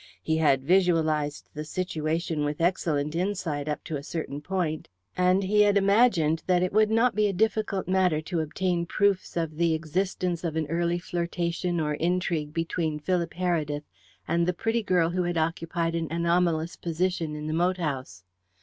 He 0.19 0.37
had 0.37 0.63
visualized 0.63 1.47
the 1.53 1.63
situation 1.63 2.43
with 2.43 2.59
excellent 2.59 3.13
insight 3.13 3.67
up 3.69 3.83
to 3.83 3.97
a 3.97 4.01
certain 4.01 4.41
point, 4.41 4.89
and 5.15 5.43
he 5.43 5.61
had 5.61 5.77
imagined 5.77 6.41
that 6.47 6.63
it 6.63 6.73
would 6.73 6.89
not 6.89 7.13
be 7.13 7.27
a 7.27 7.33
difficult 7.33 7.87
matter 7.87 8.19
to 8.21 8.39
obtain 8.39 8.87
proofs 8.87 9.37
of 9.37 9.57
the 9.57 9.75
existence 9.75 10.43
of 10.43 10.55
an 10.55 10.65
early 10.71 10.97
flirtation 10.97 11.79
or 11.79 11.93
intrigue 11.93 12.51
between 12.51 12.97
Phil 12.97 13.27
Heredith 13.27 13.83
and 14.27 14.47
the 14.47 14.53
pretty 14.57 14.81
girl 14.81 15.11
who 15.11 15.21
had 15.21 15.37
occupied 15.37 15.93
an 15.93 16.11
anomalous 16.11 16.75
position 16.75 17.35
in 17.35 17.45
the 17.45 17.53
moat 17.53 17.77
house. 17.77 18.23